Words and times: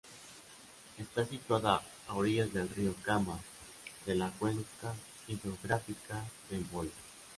Está 0.97 1.27
situada 1.27 1.79
a 2.07 2.15
orillas 2.15 2.51
del 2.51 2.67
río 2.69 2.95
Kama, 3.03 3.37
de 4.07 4.15
la 4.15 4.31
cuenca 4.31 4.95
hidrográfica 5.27 6.25
del 6.49 6.63
Volga. 6.63 6.91